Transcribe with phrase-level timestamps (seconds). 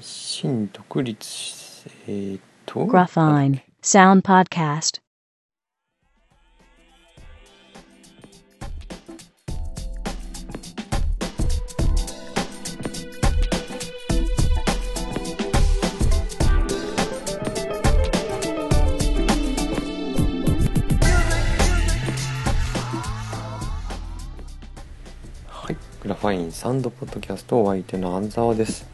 [0.00, 5.00] 新独立えー、っと？Graphine Sound Podcast.
[25.46, 28.92] はい、グラファインサンドポッドキャストお相手の安沢です。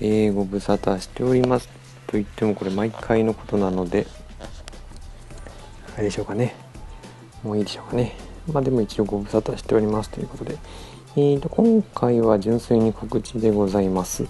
[0.00, 1.68] えー、ご無沙汰しております。
[2.06, 4.06] と言ってもこれ毎回のことなので、
[5.94, 6.54] あれでしょうかね。
[7.42, 8.14] もういいでしょうかね。
[8.52, 10.56] まあでも一応ご無沙汰しておりますということで、
[11.16, 14.24] えーと、今回は純粋に告知でございます。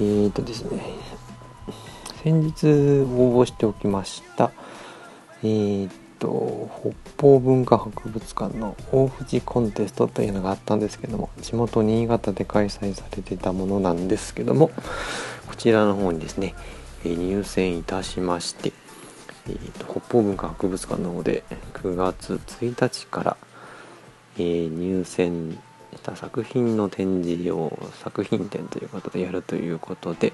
[0.00, 0.82] えーとですね、
[2.22, 4.50] 先日応募しておきました、
[5.42, 6.70] えーと、
[7.16, 14.70] 北方文化博物館の大藤コンテストというのがあったんですけども、地元新潟で開催されてたものなんですけども、
[15.48, 16.54] こちらの方にですね、
[17.04, 18.72] 入選いたしまして、
[19.48, 23.36] えーと北方文化博物館の方で9月1日から、
[24.36, 25.58] えー入選
[25.96, 30.32] した作品の展示を作品展ということでやるということで、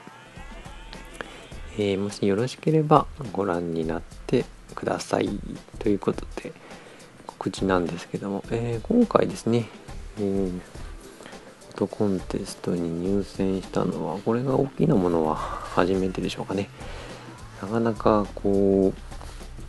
[1.79, 5.29] えーもしよろしければご覧になってください。
[5.79, 6.53] ということで
[7.27, 9.69] 告知なんですけども、えー今回ですね、
[10.19, 10.61] えー
[11.77, 16.71] フコンテストに入選したのはこれが大きなものは初めてでしょうかね。
[17.61, 18.95] なかなかこ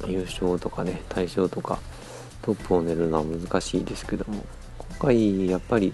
[0.06, 1.80] う優勝とかね大賞とか
[2.42, 4.46] トップを狙るのは難しいですけども
[4.78, 5.94] 今回やっぱり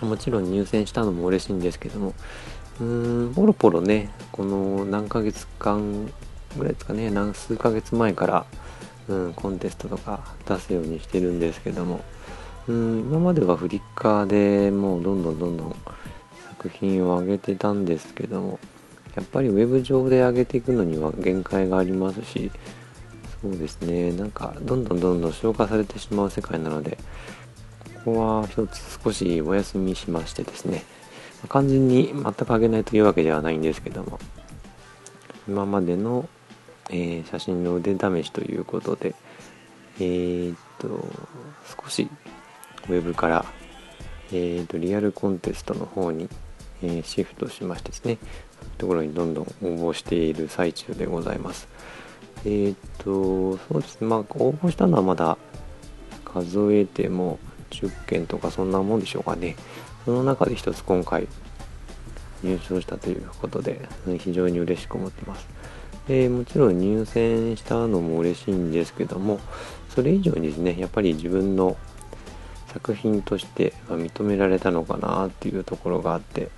[0.00, 2.14] もちろん入選したのも嬉しいんですけども
[2.82, 6.06] うんポロポロねこの何ヶ月間
[6.56, 8.46] ぐらいですかね何数ヶ月前から、
[9.08, 12.00] うん、コンテストとか出すようにしてるんですけども
[12.66, 15.76] うん今まではフリッカーでもうどんどんどんどん
[16.48, 18.58] 作品を上げてたんですけども
[19.14, 22.50] やっぱりウェブ上で上げていくのには限界がありますし
[23.40, 26.98] そうですねなんかどんどんどんどん消化されてしまう世界なので
[28.04, 30.82] ここは一つ少しお休みしましてですね
[31.48, 34.18] 完全に全く上げないというわけではないんですけども。
[35.48, 36.28] 今までの、
[36.90, 39.14] えー写真の腕試しということで
[39.98, 41.04] えーっと
[41.82, 42.08] 少し
[42.88, 43.44] ウェブから、
[44.32, 46.28] えーっとリアルコンテストの方に、
[46.82, 48.18] えシフトしましてですね
[48.60, 51.68] そういうところにどんどん応募している最中でございます。
[52.44, 54.06] えっとそうですね。
[54.06, 55.38] まあ応募したのはまだ
[56.24, 57.38] 数えても
[57.72, 59.56] 10件とかそんなもんでしょうかね。
[60.04, 61.26] その中で一つ今回
[62.42, 63.88] 入賞したということで
[64.18, 65.48] 非常に嬉しく思ってます。
[66.08, 69.38] でもちろん入選したのも嬉しいんですけども
[69.88, 71.76] それ以上にですねやっぱり自分の
[72.72, 76.48] 作品として認められたのかなっていうところがあって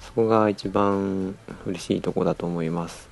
[0.00, 3.08] そこが一番嬉しいとこだと思います。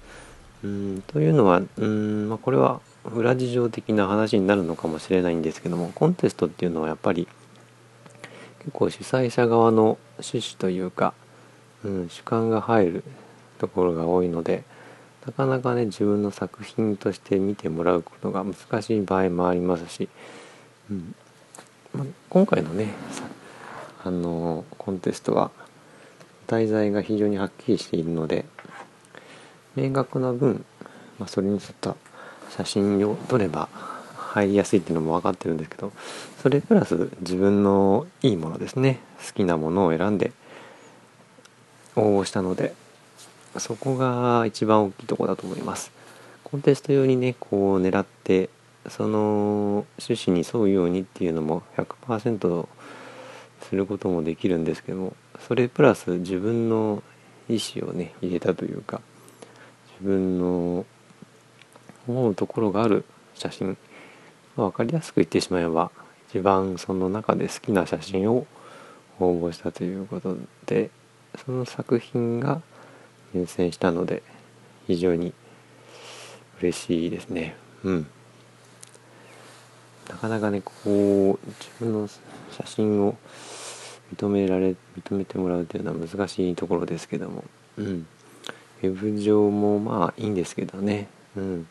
[0.64, 2.80] うんというのはうん、まあ、これは
[3.14, 7.28] 裏事情的な話になるのかもしれないんですけどもコンテストっていうのはやっぱり
[8.68, 11.14] 結構主催者側の趣旨というか、
[11.84, 13.04] うん、主観が入る
[13.58, 14.62] ところが多いので
[15.26, 20.10] なかなかね自分の作品として見てもらうことが難しい場合もありますし、
[20.90, 21.14] うん
[21.94, 22.92] ま、今回のね
[24.04, 25.50] あのコンテストは
[26.46, 28.44] 題材が非常にはっきりしているので
[29.76, 30.62] 明確な分、
[31.18, 31.96] まあ、それに沿った
[32.50, 33.70] 写真を撮れば
[34.38, 35.92] 入りやすいっていうのも分かってるんですけど
[36.42, 39.00] それプラス自分のいいものですね。
[39.26, 40.32] 好きなものを選んで
[41.96, 42.74] 応募したので
[43.58, 45.90] そこが一番大きいところだと思います。
[46.44, 48.48] コンテスト用にねこう狙って
[48.88, 52.66] その趣旨に沿うようにっていうのも100%
[53.68, 55.16] することもできるんですけども
[55.46, 57.02] それプラス自分の
[57.48, 59.00] 意思をね入れたというか
[60.00, 60.86] 自分の
[62.06, 63.76] 思うところがある写真
[64.58, 65.92] まあ分かりやすく言ってしまえば
[66.28, 68.44] 一番その中で好きな写真を
[69.20, 70.36] 応募したということ
[70.66, 70.90] で
[71.44, 72.60] その作品が
[73.32, 74.22] 入選したので
[74.88, 75.32] 非常に
[76.60, 77.54] 嬉しいですね。
[77.84, 78.06] うん。
[80.08, 80.72] なかなかねこ
[81.40, 83.14] う自分の写真を
[84.16, 87.44] 認められ認めてもらうというのは難しいところですけども
[87.76, 88.06] うん。
[88.82, 91.08] ウェブ上もまあいいんですけどね。
[91.36, 91.68] うん。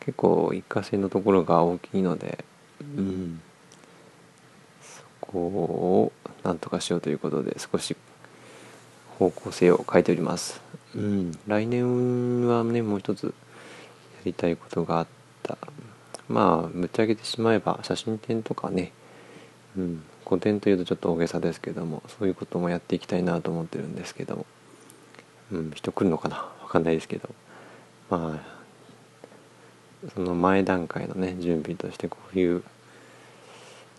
[0.00, 2.44] 結構一過性のところが大きいので
[2.80, 3.40] うん。
[4.82, 6.12] そこを
[6.42, 7.96] なんとかしようということで少し
[9.18, 10.60] 方向性を変えております。
[10.96, 13.32] うん、来年はねもう一つや
[14.24, 15.06] りたいことがあっ
[15.42, 15.58] た。
[16.28, 18.92] まあぶっちゃけてしまえば写真展とかね、
[19.76, 24.46] うん、古典というとちょっと大げさですけどもそういうこともやっていきたいなと思ってるんですけども、
[25.52, 26.36] うん、人来るのかな？
[26.36, 27.28] わかんないですけど。
[28.08, 28.59] まあ
[30.14, 32.62] その前段階のね準備としてこういう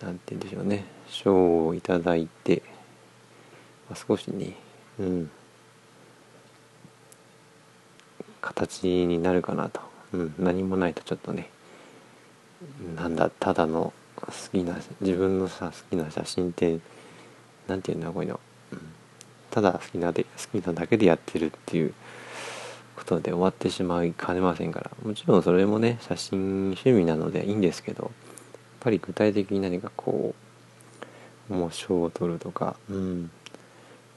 [0.01, 2.63] なんて言うんでしょうね賞をいただいて、
[3.89, 4.55] まあ、少しね、
[4.99, 5.31] うん、
[8.41, 9.81] 形になるかなと、
[10.13, 11.49] うん、何もないとちょっとね
[12.95, 16.79] なんだただの好きな自分のさ好きな写真って
[17.67, 18.39] なんていうんだこういうの、
[18.73, 18.79] うん、
[19.49, 21.93] ただ好きなで好きなだけでやってるっていう
[22.95, 24.91] ことで終わってしまいかねませんから。
[25.03, 28.11] もちろんそれもね写真趣味なのでいいんですけどやっ
[28.81, 30.35] ぱり具体的に何かこ
[31.49, 33.31] うもう賞を取るとか、うん、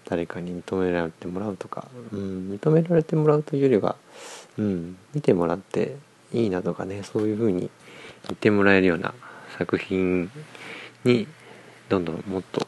[0.09, 3.97] 誰かに認められてもらうとか、うん、認められてもらうというよりは、
[4.59, 5.97] うん、見てもらって
[6.33, 7.71] いいなとかねそういうふうに言
[8.33, 9.15] ってもらえるような
[9.59, 10.31] 作品
[11.05, 11.27] に
[11.89, 12.67] どんどんもっと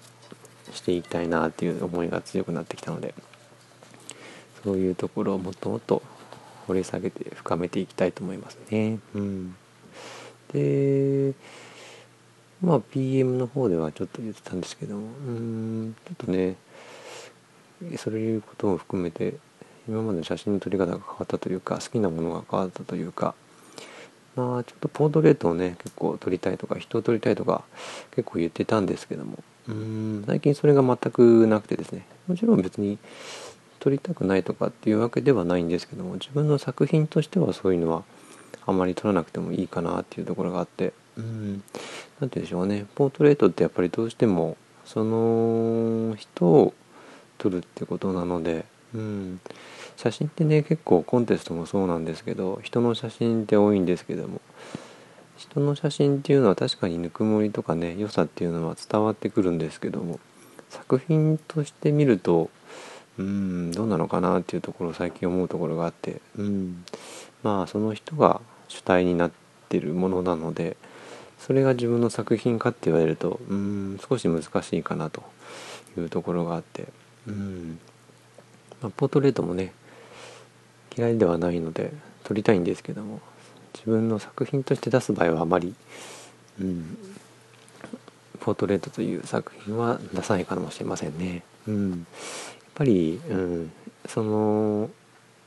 [0.73, 3.15] していきたいなっていう思いが強くなってきたので。
[4.65, 6.03] そういうところをもっともっと
[6.67, 8.99] 掘り下げて深めていきたいと思いますね。
[9.15, 9.57] うん、
[10.53, 11.35] で
[12.63, 16.57] まあ PM の方ではちょっと言ってたんですけどもうんちょっとね
[17.97, 19.35] そういうことも含めて
[19.89, 23.35] 今まで写真の撮り方が変わったというか好きなものが変わったというか
[24.35, 27.63] まあちょっとポートレートをね結構撮りたいとか人を撮りたいとか
[28.13, 29.39] 結構言ってたんですけども
[29.69, 32.99] うん最近それが全くなくてですねもちろん別に
[33.87, 38.03] 撮りたくないとかっていうわけではないんですけども自分の作品としてはそういうのは
[38.67, 41.63] あまり撮らなくてもいいかなっていうところがあってうん何て
[42.19, 42.85] 言うんでしょうね。
[42.97, 46.75] ポートレートってやっぱりどうしてもその人を
[47.39, 49.41] 撮るってことなのでうん。
[49.97, 54.41] 写真ってね結構コンテストもそうなんですけど人の写真って多いんですけども
[55.37, 60.19] 人の写真っていうのは確かにぬくもりとかね良さっていうのは伝わってくるんですけども
[60.71, 62.51] 作品として見ると
[63.19, 66.85] うんどうなのかなっていうところを最近思うところがあってうん。
[67.43, 69.31] まあその人が主体になっ
[69.69, 70.77] てるものなので
[71.39, 75.23] それが自分の作品かって言われるとうん少し難しいかなと
[75.97, 76.87] いうところがあって
[77.29, 77.79] うん、
[78.83, 79.73] まあ、ポートレートもね
[80.97, 81.93] 嫌いではないので
[82.25, 83.21] 撮りたいんですけども
[83.75, 85.75] 自分の作品として出す場合はあまり、
[86.61, 86.99] うん、
[88.41, 91.43] ポートレートという作品は出さないかもしれませんね。
[91.69, 92.07] うん、
[92.77, 93.73] ぱり、うん、
[94.07, 94.91] その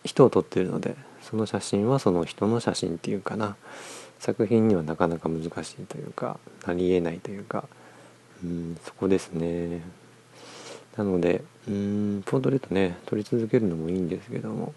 [0.03, 3.55] 人を撮ってるのでその写真はその人の写真っていうかな
[4.19, 7.65] 作品にはなかなか難しいというかなりえないというか、
[8.43, 9.81] うん、そこですね。
[10.97, 14.73] なのでうんポートレートね撮り続けるのもいいんですけども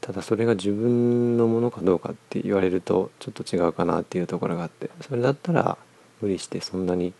[0.00, 5.76] ただそれが自分のものかどうかって言われるとちょっと違うかなっていうところがあってそれだったら
[6.20, 7.12] 無理してそんなに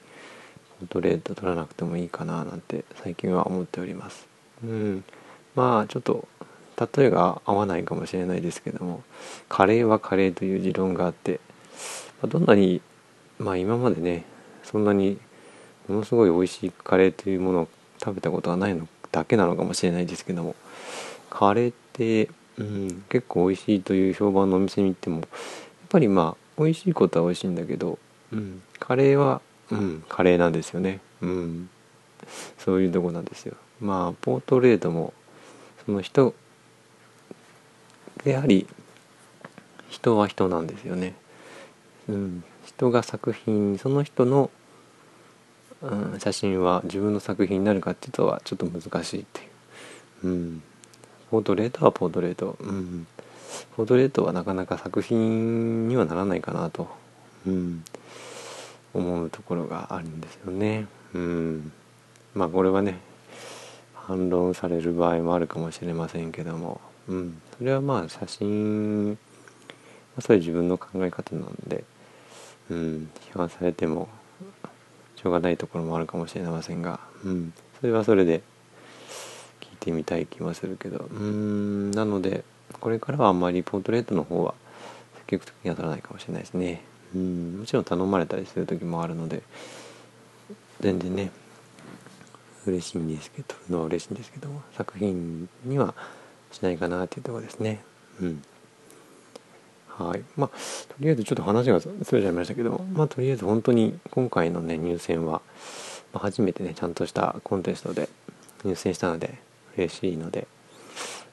[0.88, 4.26] トレート撮らなくてもいいかななんて最近は思っております。
[4.62, 5.04] うん、
[5.54, 6.28] まあちょっと
[6.96, 9.02] 例えが合わないかもしれないですけども
[9.48, 11.40] カレーはカレーという持論があって、
[12.20, 12.80] まあ、どんなに
[13.38, 14.24] まあ今までね
[14.62, 15.18] そんなに
[15.88, 17.68] ものすごい美味しいカレーというものを
[18.02, 20.56] 食べたことはないのだけなのかもしれないですけども
[21.30, 22.28] カレーって、
[22.58, 25.26] うん、結構美味しいという評判のお店に行ってもやっ
[25.88, 27.98] ぱりまあ美味しいことは美味しいんだけど、
[28.32, 29.40] うん、カレーは、
[29.70, 31.70] うん、カレーなんですよね、うん、
[32.58, 33.55] そういうとこなんですよ。
[33.81, 35.12] まあポートレートも
[35.84, 36.34] その人
[38.24, 38.67] であり
[39.88, 41.15] 人は人なんですよね、
[42.08, 44.50] うん、人が作品その人の
[45.82, 49.44] うん、写真は自分の作品になるかっていうとはちょっと難しいってい
[50.24, 50.62] う、うん、
[51.31, 53.06] ポートレートはポートレート、うん、
[53.77, 56.88] ポートレートはなかなか作品にはならないかなと、
[57.46, 57.84] うん、
[58.94, 61.72] 思うところがあるんですよね、うん、
[62.34, 62.98] まあこれはね
[63.94, 69.17] 反論される場合もあるかもしれませんけども、うん、それはまあ写真、ま
[70.19, 71.84] あ、それ自分の考え方なんで、
[72.70, 74.08] うん、批判されても
[75.17, 78.43] しょうがないところもあるかもしれませんが、うん、それはそれで
[79.60, 81.06] 聞いてみたい気もするけど。
[81.10, 81.91] うん。
[81.93, 82.44] なので
[82.81, 84.55] これからはあんまりポートレートの方は
[85.17, 86.82] 積極的には取らないかもしれないですね。
[87.14, 89.42] うんもちろん頼まれたりする時もあるので
[90.80, 91.30] 全然ね
[92.66, 95.94] 嬉しいんですけど撮るのは嬉しいんですけども作品には
[96.50, 97.82] しないかなっていうとこですね。
[98.20, 98.42] うん。
[99.88, 100.22] はい。
[100.36, 105.42] まあ、とりあえずちょっと話がそれちゃいましたけど、まあ、とりあえず本当に今回のね入選は、
[106.12, 108.08] まあ、初めてねちゃんとしたコンテストで
[108.64, 109.38] 入選したので
[109.76, 110.46] 嬉しいので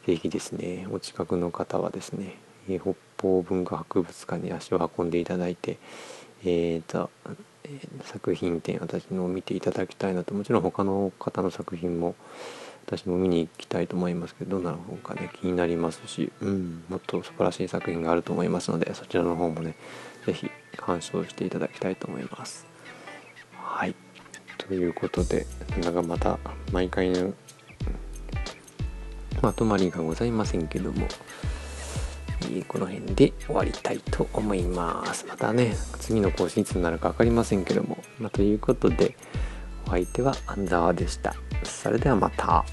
[0.05, 2.35] ぜひですねお近くの方はですね
[2.69, 5.77] え北方文化博物館に足を運んでいただいて
[6.43, 7.09] えーと、
[7.63, 12.15] えー作品展私のを見ていただきたいなともちろん他の方の作品も
[12.85, 19.75] 私も見に行きたいと思いますけどどんな本かね気になりますし、うん、もっと素晴らしい作品があると思いますのでそちらの方もね
[20.25, 22.65] 是非鑑賞していただきたいと思います。
[23.55, 23.95] はい
[24.57, 25.45] ということで
[25.81, 26.37] なんかまた
[26.71, 27.33] 毎回の
[29.41, 31.07] まとまりがございませんけども
[32.67, 35.25] この辺で終わりたいと思います。
[35.27, 39.15] またね、次の更新いつになるか分かりませんけども、まあ、ということで、
[39.87, 41.35] お相手は安沢でした。
[41.63, 42.65] それではまた。